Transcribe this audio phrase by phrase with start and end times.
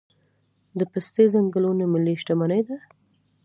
[0.77, 2.77] د پستې ځنګلونه ملي شتمني ده؟